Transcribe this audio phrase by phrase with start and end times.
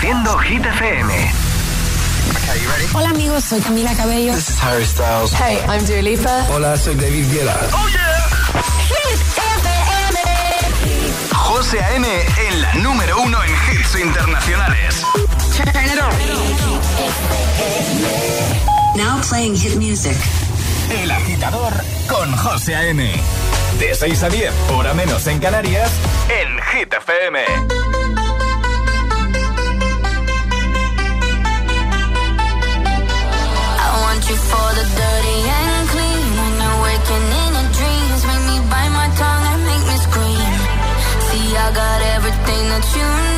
[0.00, 1.32] Reproduciendo Hit FM.
[2.94, 4.32] Hola amigos, soy Camila Cabello.
[4.32, 5.32] This is Harry Styles.
[5.32, 6.46] Hey, I'm Dua Lipa.
[6.50, 7.58] Hola, soy David Guetta.
[7.72, 8.28] Oh yeah.
[8.86, 10.20] Hit FM.
[11.34, 12.06] José A.M.
[12.06, 15.02] en la número uno en hits internacionales.
[15.56, 16.12] Turn it on.
[18.96, 20.16] Now playing hit music.
[20.90, 21.72] El agitador
[22.08, 23.12] con José A.M.
[23.80, 25.90] De 6 a 10, hora menos en Canarias,
[26.28, 27.77] en Hit FM.
[42.80, 43.37] That you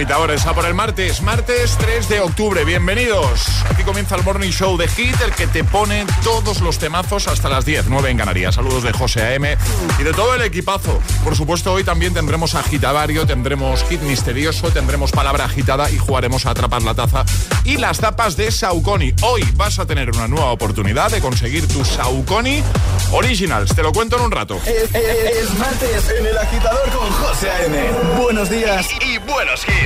[0.00, 2.66] agitadores, a por el martes, martes 3 de octubre.
[2.66, 3.46] Bienvenidos.
[3.70, 7.48] Aquí comienza el Morning Show de Hit, el que te pone todos los temazos hasta
[7.48, 8.56] las 10, 9 en Canarias.
[8.56, 9.56] Saludos de José A.M.
[9.98, 11.00] y de todo el equipazo.
[11.24, 16.50] Por supuesto, hoy también tendremos agitadario, tendremos hit misterioso, tendremos palabra agitada y jugaremos a
[16.50, 17.24] atrapar la taza
[17.64, 19.14] y las tapas de Saucony.
[19.22, 22.62] Hoy vas a tener una nueva oportunidad de conseguir tu Saucony
[23.12, 23.74] Originals.
[23.74, 24.60] Te lo cuento en un rato.
[24.66, 27.78] Es, es- es martes en el agitador con José A.M.
[28.20, 29.85] Buenos días y buenos hits.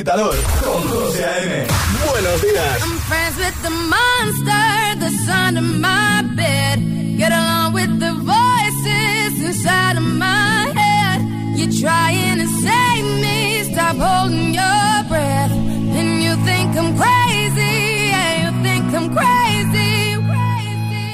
[0.00, 0.49] agitador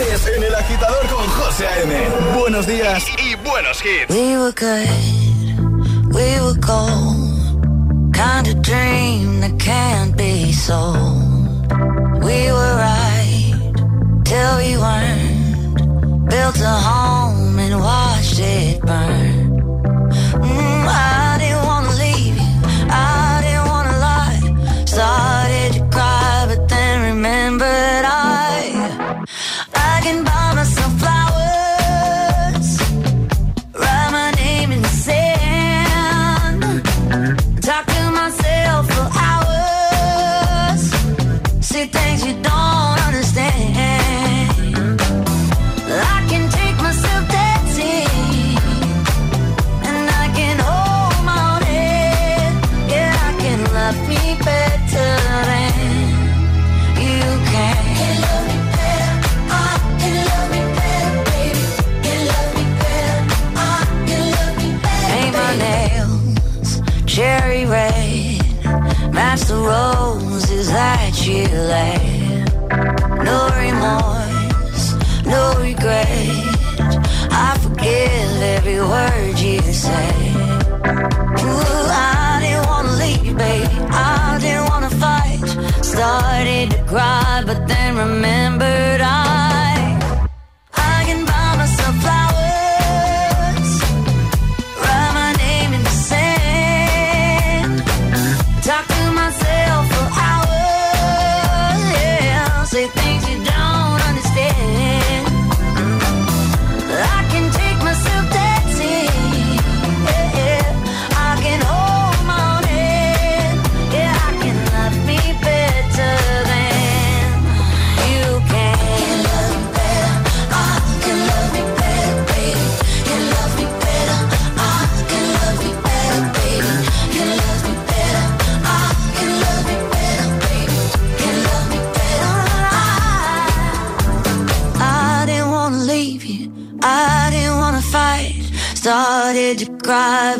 [0.00, 1.94] Martes en el agitador con José A.M.
[2.38, 4.08] Buenos días y buenos hits.
[4.08, 4.88] We were good,
[6.14, 8.12] we were gold.
[8.12, 10.99] Kind of dream that can't be sold.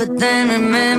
[0.01, 0.90] But then remembered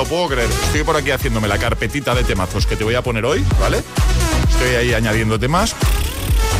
[0.00, 0.48] lo puedo creer.
[0.48, 3.82] Estoy por aquí haciéndome la carpetita de temazos que te voy a poner hoy, ¿vale?
[4.48, 5.74] Estoy ahí añadiendo temas.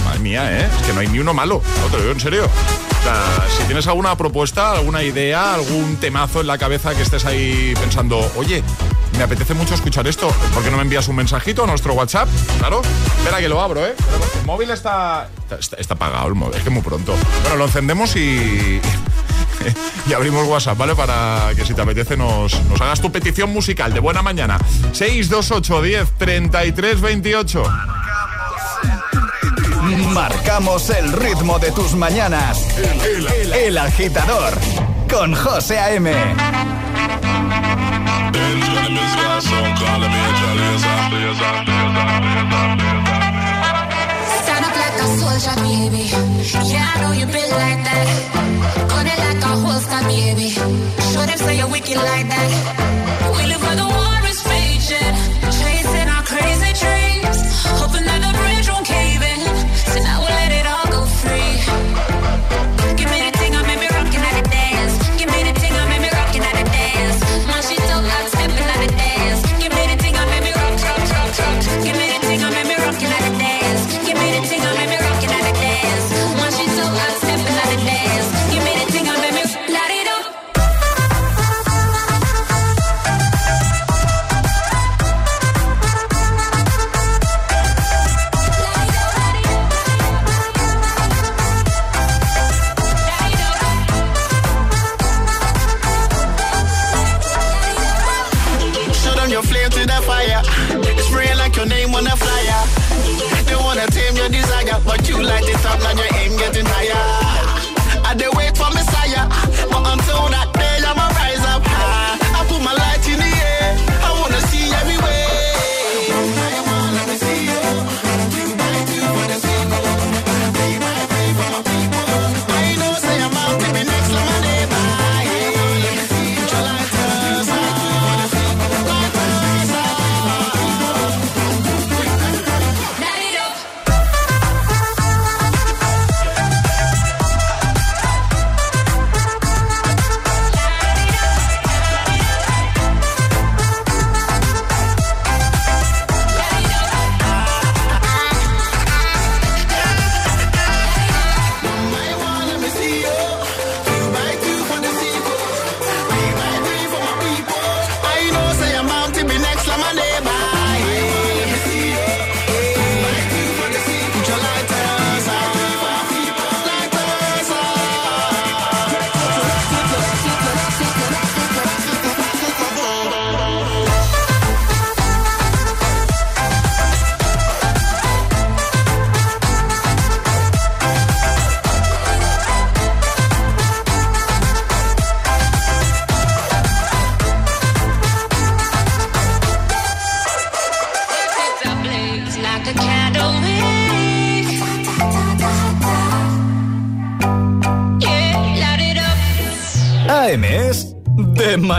[0.04, 0.68] Madre mía, ¿eh?
[0.78, 1.62] Es que no hay ni uno malo.
[1.80, 2.44] No te en serio.
[2.44, 7.24] O sea, si tienes alguna propuesta, alguna idea, algún temazo en la cabeza que estés
[7.24, 8.62] ahí pensando, oye,
[9.16, 12.28] me apetece mucho escuchar esto, ¿por qué no me envías un mensajito a nuestro WhatsApp?
[12.58, 12.82] Claro.
[13.16, 13.94] Espera que lo abro, ¿eh?
[14.38, 15.30] El móvil está...
[15.58, 17.16] Está, está apagado el móvil, es que muy pronto.
[17.42, 18.82] Bueno, lo encendemos y...
[20.08, 20.94] y abrimos WhatsApp, ¿vale?
[20.94, 24.58] Para que si te apetece nos, nos hagas tu petición musical de buena mañana.
[24.92, 27.62] 628 10 33 28.
[30.12, 32.66] Marcamos el ritmo de tus mañanas.
[32.76, 34.52] El, el- el agitador
[35.08, 36.12] con José A.M.
[45.00, 46.04] Like a soldier, baby.
[46.68, 48.06] Yeah, I know you been like that.
[48.90, 50.50] Gun it like a holster, baby.
[50.50, 52.50] Show them say you're wicked like that.
[53.34, 55.39] We live where the war is raging,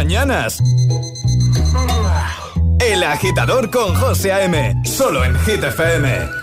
[0.04, 0.64] mañanas.
[2.80, 4.82] El agitador con José A.M.
[4.84, 6.41] Solo en Hit FM.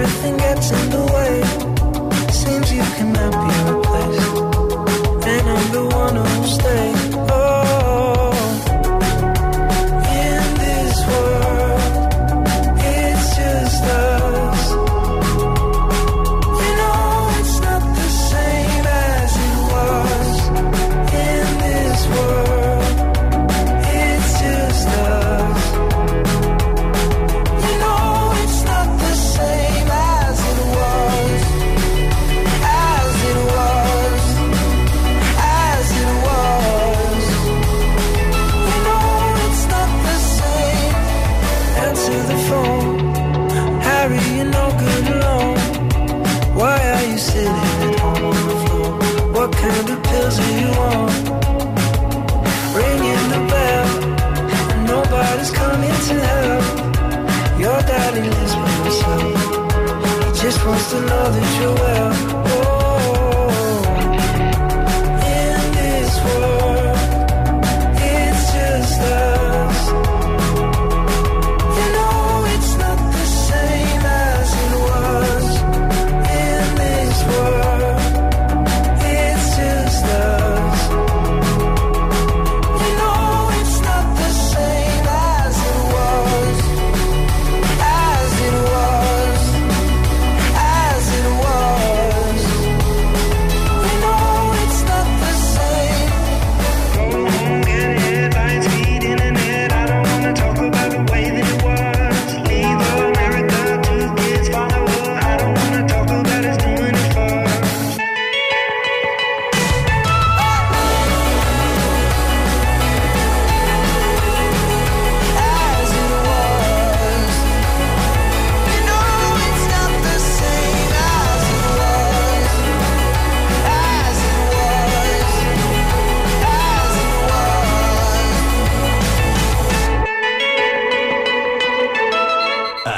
[0.00, 0.37] Everything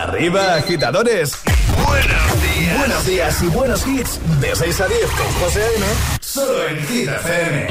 [0.01, 1.33] agitadores.
[1.87, 2.79] Buenos días.
[2.79, 4.21] Buenos días y buenos hits.
[4.41, 5.87] De 6 a 10 con José A.M.
[6.21, 7.67] Solo en Hit FM.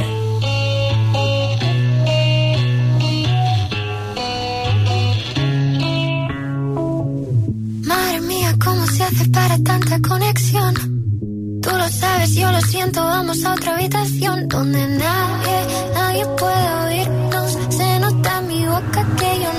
[7.86, 10.76] Madre mía, ¿cómo se hace para tanta conexión?
[11.62, 17.58] Tú lo sabes, yo lo siento, vamos a otra habitación donde nadie, nadie puede oírnos.
[17.70, 19.59] Se nota en mi boca que yo no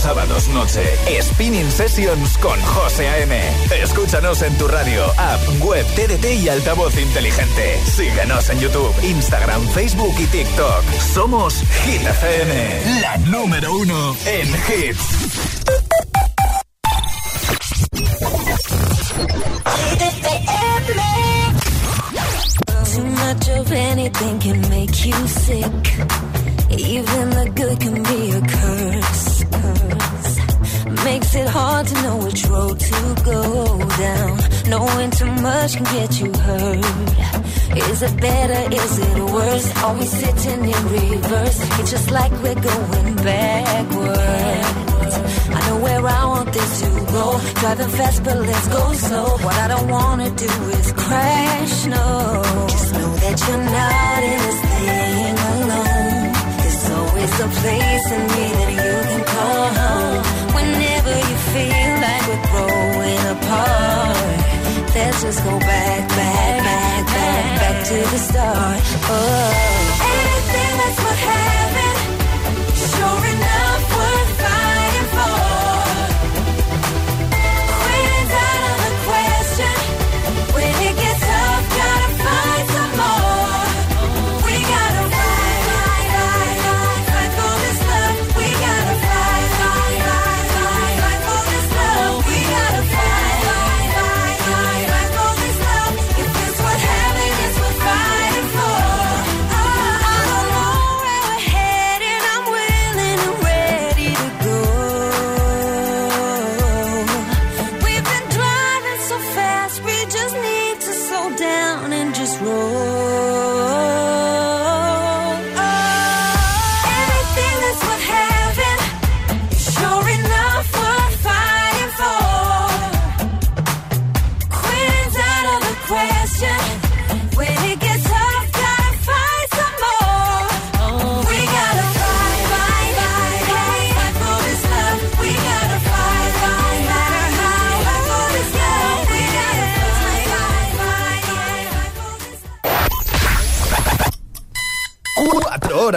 [0.00, 0.82] Sábados noche,
[1.20, 3.38] Spinning Sessions con José A.M.
[3.82, 7.78] Escúchanos en tu radio, app, web, TDT y altavoz inteligente.
[7.84, 10.84] Síguenos en YouTube, Instagram, Facebook y TikTok.
[11.12, 15.04] Somos Hit FM, la número uno en hits.
[22.94, 25.84] Too much of anything can make you sick.
[26.70, 29.29] Even the good can be a curse.
[31.32, 34.38] Makes it hard to know which road to go down.
[34.66, 36.84] Knowing too much can get you hurt.
[37.88, 38.74] Is it better?
[38.74, 39.76] Is it worse?
[39.84, 41.60] Are we sitting in reverse?
[41.78, 44.66] It's just like we're going backwards.
[45.54, 47.40] I know where I want this to go.
[47.60, 49.28] Driving fast, but let's go slow.
[49.46, 52.42] What I don't wanna do is crash, no.
[52.70, 56.32] Just know that you're not in this thing alone.
[56.58, 58.49] There's always a place in me
[63.42, 64.16] apart,
[64.94, 68.80] let's just go back, back, back, back, back to the start.
[69.08, 69.50] Oh,
[70.12, 71.59] anything that's worth having,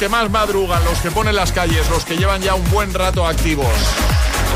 [0.00, 3.26] que más madrugan, los que ponen las calles, los que llevan ya un buen rato
[3.26, 3.68] activos?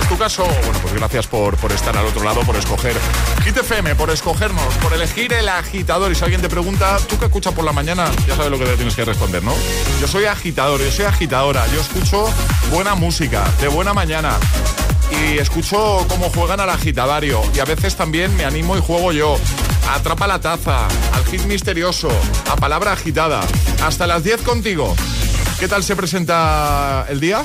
[0.01, 0.43] ¿Es tu caso?
[0.43, 2.97] Bueno, pues gracias por, por estar al otro lado, por escoger
[3.45, 6.11] Hit FM, por escogernos, por elegir el agitador.
[6.11, 8.11] Y si alguien te pregunta, ¿tú qué escuchas por la mañana?
[8.27, 9.53] Ya sabes lo que tienes que responder, ¿no?
[10.01, 12.25] Yo soy agitador, yo soy agitadora, yo escucho
[12.71, 14.39] buena música, de buena mañana.
[15.11, 17.43] Y escucho cómo juegan al agitadario.
[17.55, 19.37] Y a veces también me animo y juego yo.
[19.91, 22.09] Atrapa la taza, al hit misterioso,
[22.51, 23.43] a palabra agitada.
[23.83, 24.97] Hasta las 10 contigo.
[25.65, 27.43] ¿Qué tal se presenta el día?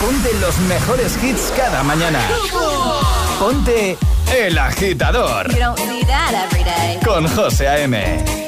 [0.00, 2.20] Ponte los mejores hits cada mañana.
[3.40, 3.98] Ponte
[4.32, 5.48] El Agitador.
[7.04, 8.47] Con José A.M.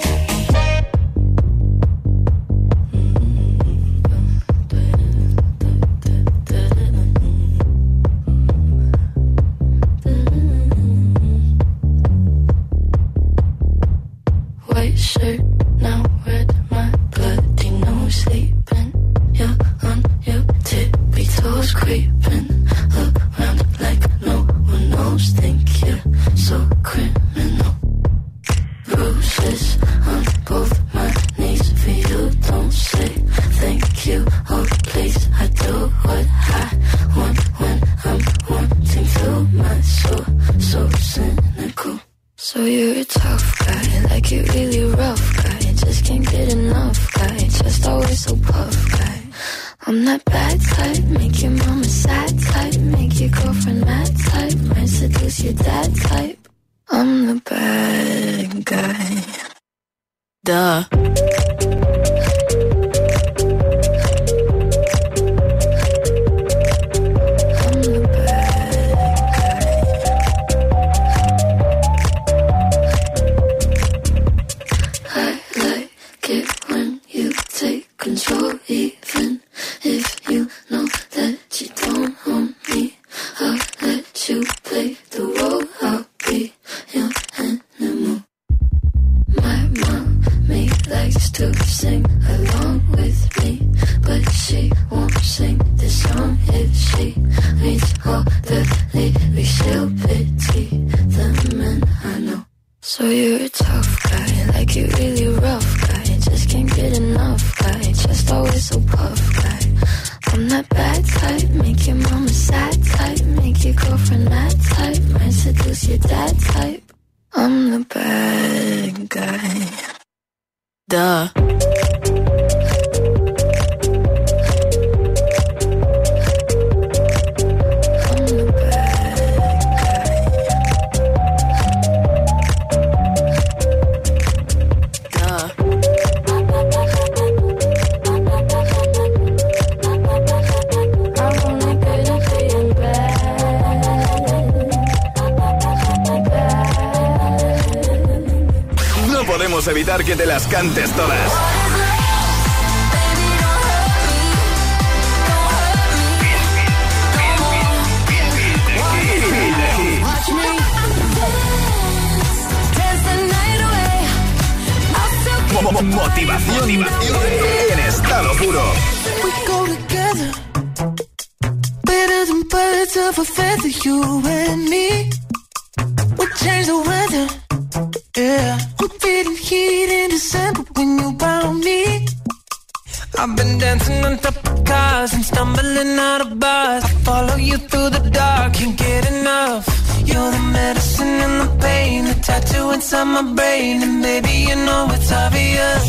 [184.70, 186.84] cars and stumbling out of bars.
[186.84, 189.64] I follow you through the dark, can't get enough.
[190.10, 194.82] You're the medicine and the pain, the tattoo inside my brain, and baby you know
[194.96, 195.84] it's obvious.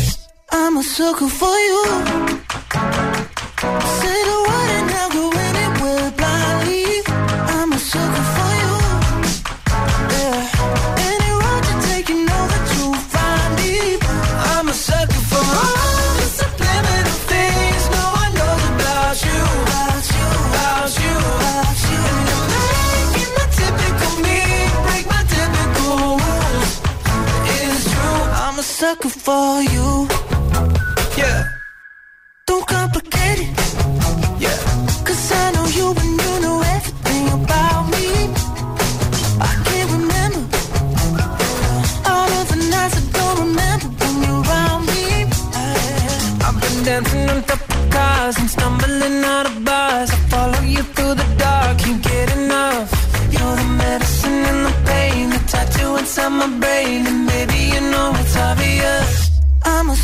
[0.60, 1.80] I'm a sucker for you.
[3.98, 4.81] Say the word
[29.32, 29.90] for you.
[31.20, 31.40] Yeah.
[32.48, 33.50] Don't complicate it.
[34.44, 34.58] Yeah.
[35.06, 38.08] Cause I know you and you know everything about me.
[39.50, 40.42] I can't remember
[42.12, 45.04] all of the nights I don't remember when you're around me.
[46.46, 50.08] I've been dancing on top of cars and stumbling out of bars.
[50.16, 52.88] I follow you through the dark, can't get enough.
[53.34, 57.11] You're the medicine and the pain, the tattoo inside my brain,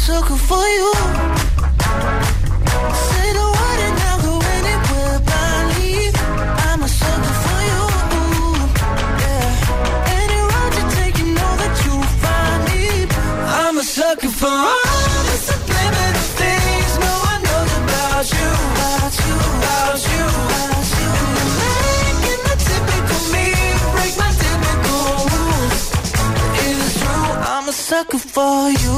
[0.09, 0.91] sucker for you.
[3.09, 6.17] Say the word and I'll go anywhere but leave.
[6.69, 7.83] I'm a sucker for you.
[9.23, 10.17] Yeah.
[10.21, 12.85] Any road you take, you know that you'll find me.
[13.61, 18.51] I'm a sucker for all the subliminal things no one knows about you.
[18.81, 20.27] About you, about you,
[22.49, 23.47] the typical me
[23.95, 25.85] break my typical rules.
[26.65, 28.98] It is true, I'm a sucker for you.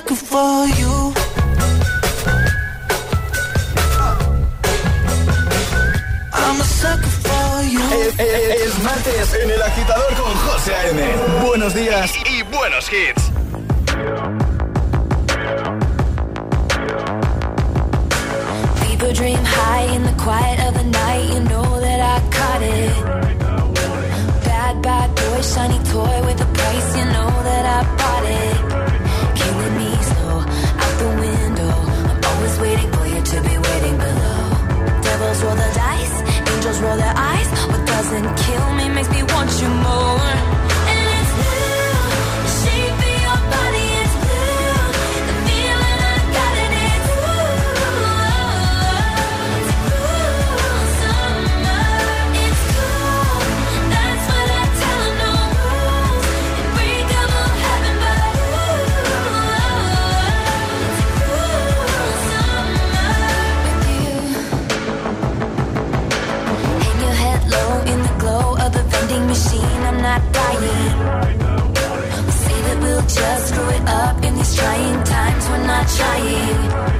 [0.00, 1.12] Sucker for you.
[6.32, 7.80] I'm a sucker for you.
[7.80, 11.02] Es, es, es martes en el agitador con José A.M.
[11.46, 13.30] Buenos días y buenos hits.
[18.86, 21.28] People dream high in the quiet of the night.
[21.34, 23.04] You know that I caught it.
[24.44, 26.96] Bad, bad boy, shiny toy with a price.
[26.96, 28.89] You know that I bought it.
[36.80, 37.48] Roll their eyes.
[37.68, 39.39] What doesn't kill me makes me want
[75.84, 76.99] 差异。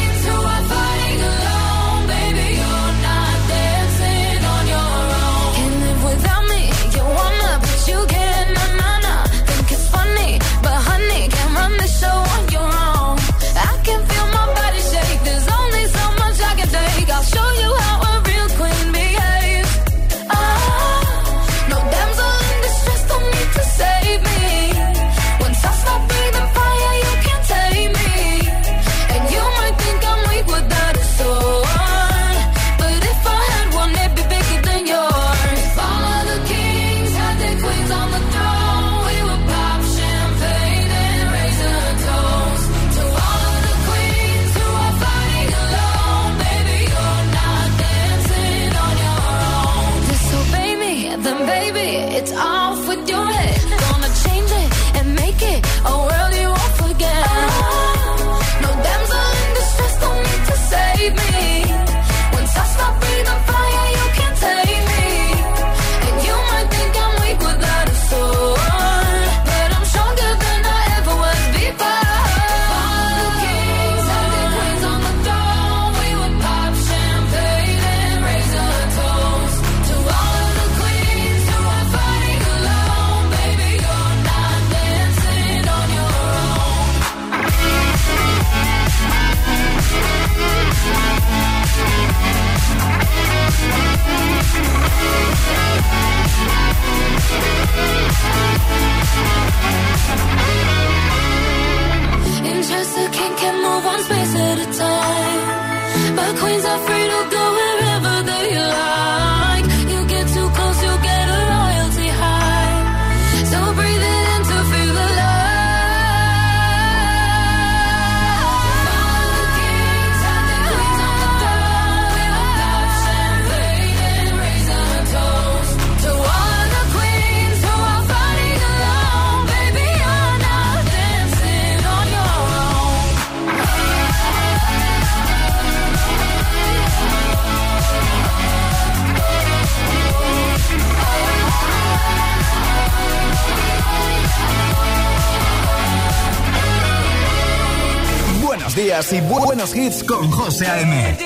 [149.11, 151.17] y bu- buenos hits con José A.M.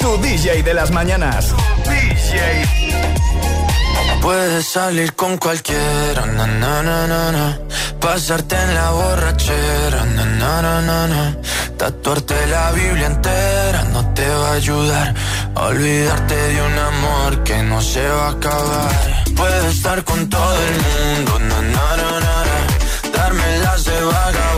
[0.00, 1.54] Tu DJ de las mañanas.
[4.20, 7.58] Puedes salir con cualquiera, na, na, na, na,
[8.00, 11.36] pasarte en la borrachera, na, na, na, na,
[11.78, 15.14] tatuarte la Biblia entera no te va a ayudar
[15.54, 19.24] olvidarte de un amor que no se va a acabar.
[19.36, 23.16] Puedes estar con todo el mundo, na, na, na, na.
[23.16, 24.57] darme las de vagabundo,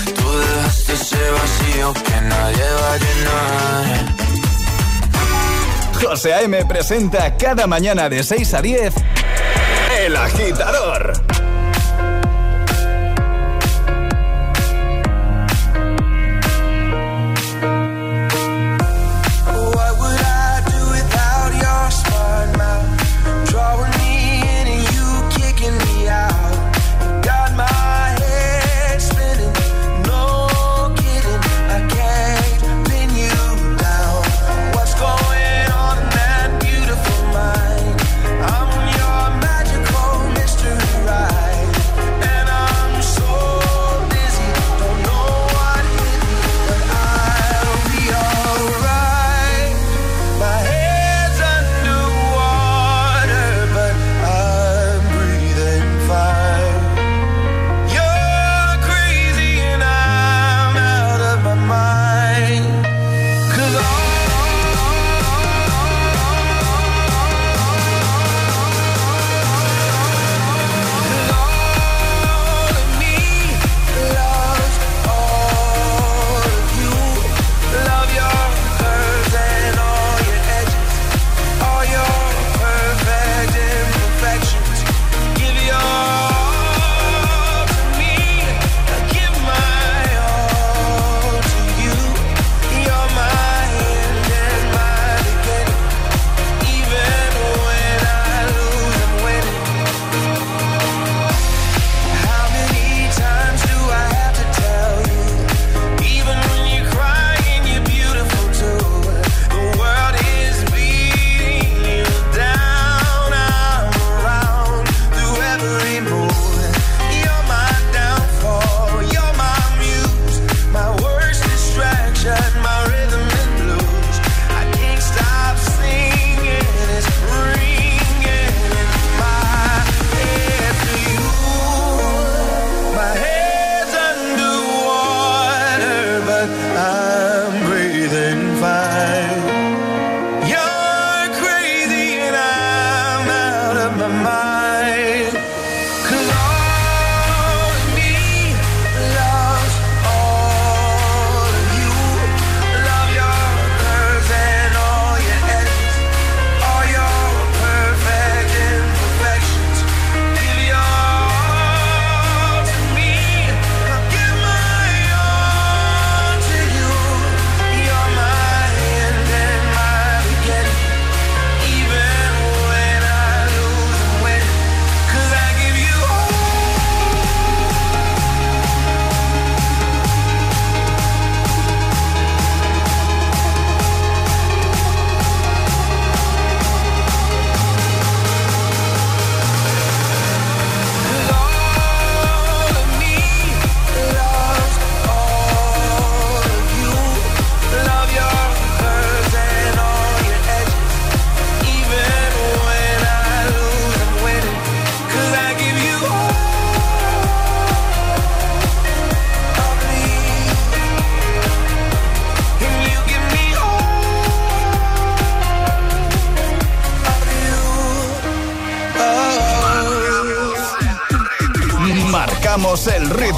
[0.91, 4.15] ese vacío que nadie va a llenar.
[6.01, 6.65] José A.M.
[6.65, 8.93] presenta cada mañana de 6 a 10
[9.99, 11.13] El Agitador.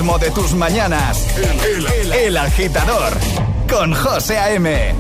[0.04, 1.26] Ritmo de tus mañanas.
[1.38, 3.14] El, el, el agitador
[3.70, 4.94] con José A.M.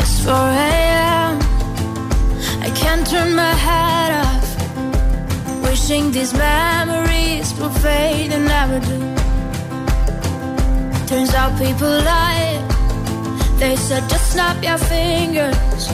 [0.00, 1.38] It's 4 a.m.
[2.62, 5.62] I can't turn my head off.
[5.62, 8.98] Wishing these memories will fade and never do.
[11.06, 12.60] Turns out people lie.
[13.60, 15.93] They said just snap your fingers.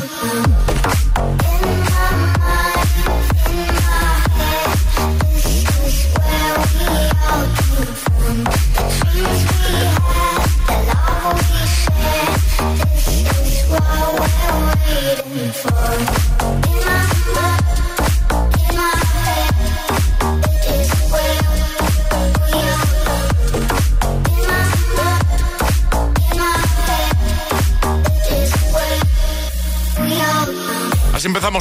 [0.00, 0.67] Oh,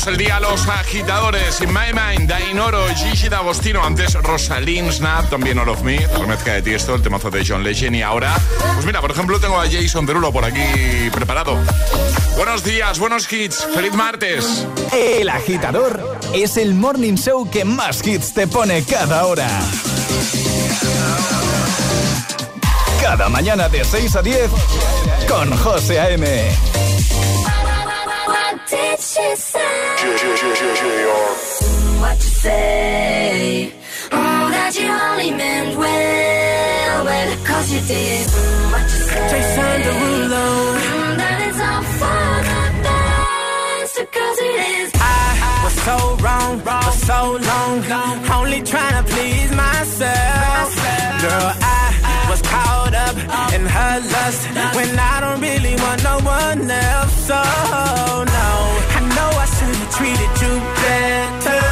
[0.07, 1.59] el día los agitadores.
[1.61, 3.83] In My Mind, Dainoro, Gigi D'Agostino.
[3.83, 5.99] Antes Rosalind Snap, también All of Me.
[5.99, 7.95] La remezcla de Tiesto, el temazo de John Legend.
[7.95, 8.35] Y ahora,
[8.73, 11.57] pues mira, por ejemplo, tengo a Jason Derulo por aquí preparado.
[12.35, 13.67] Buenos días, buenos hits.
[13.73, 14.65] Feliz martes.
[14.93, 19.49] El agitador es el morning show que más hits te pone cada hora.
[23.01, 24.49] Cada mañana de 6 a 10
[25.27, 26.96] con José A.M.
[31.99, 33.73] What you say?
[34.11, 38.25] Oh, that you only meant well, well, cause you did.
[38.71, 39.27] What you say?
[39.31, 40.47] Jason Derulo.
[40.79, 44.89] Mm, that it's all for the best, because it is.
[44.95, 47.73] I was so wrong, for so long,
[48.37, 50.69] only trying to please myself.
[51.23, 53.15] Girl, I was caught up
[53.55, 54.41] in her lust
[54.77, 57.13] when I don't really want no one else.
[57.27, 57.39] So
[58.37, 58.49] no,
[59.95, 61.63] treated you better,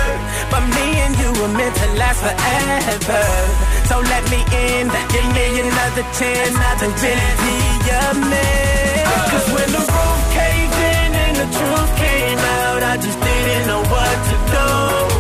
[0.52, 3.24] but me and you were meant to last forever.
[3.90, 7.56] So let me in, give me another chance to really be
[7.90, 9.06] your man.
[9.32, 13.82] Cause when the roof caved in and the truth came out, I just didn't know
[13.84, 15.15] what to do.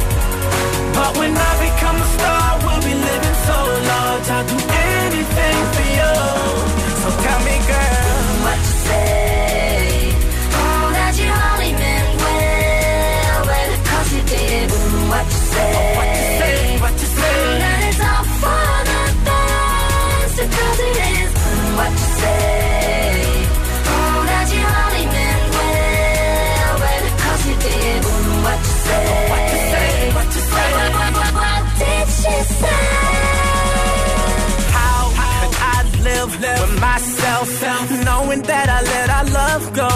[38.36, 39.90] Knowing that I let our love go?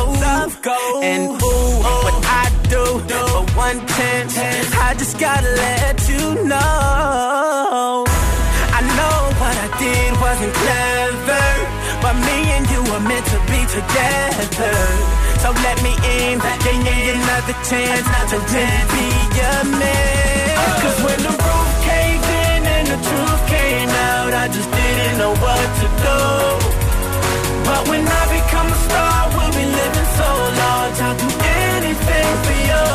[1.01, 1.71] And ooh,
[2.03, 4.37] what I do for one chance,
[4.75, 8.05] I just gotta let you know.
[8.77, 11.47] I know what I did wasn't clever,
[12.01, 14.75] but me and you were meant to be together.
[15.43, 19.07] So let me in, give me another chance to really be
[19.39, 20.57] your man.
[20.59, 25.17] Uh, Cause when the roof caved in and the truth came out, I just didn't
[25.17, 26.78] know what to do.
[27.69, 30.29] But when I become a star, we'll be living so
[30.61, 30.97] large.
[31.05, 31.29] I'll do
[31.77, 32.85] anything for you.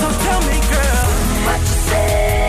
[0.00, 1.06] So tell me, girl,
[1.46, 2.39] What you say?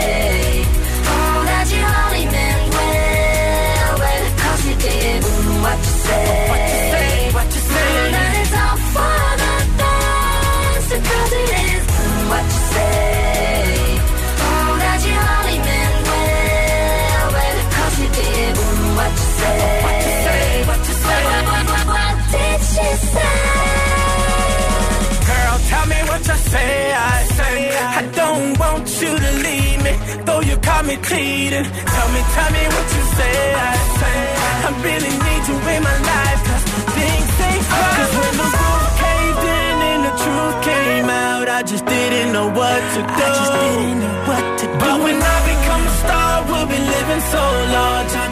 [30.62, 31.66] Caught me cheating.
[31.93, 33.38] Tell me, tell me what you say.
[33.53, 34.20] I say
[34.68, 36.66] I really need you in my life, cause
[36.97, 37.95] things ain't right.
[37.97, 42.47] Cause when the roof caved in and the truth came out, I just didn't know
[42.49, 43.26] what to do.
[43.26, 44.78] I just didn't know what to do.
[44.84, 47.43] But when I become a star, we'll be living so
[47.76, 48.12] large.
[48.22, 48.30] I'll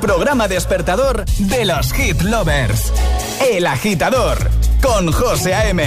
[0.00, 2.92] Programa despertador de los hit lovers.
[3.50, 4.38] El agitador
[4.82, 5.82] con José A.M.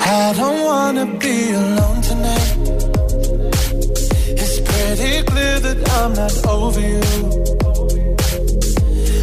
[0.00, 2.56] I don't wanna be alone tonight.
[4.42, 7.02] It's pretty clear that I'm not over you.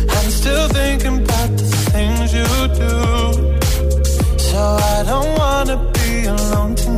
[0.10, 2.48] I'm still thinking about the things you
[2.82, 4.40] do.
[4.40, 5.91] So I don't wanna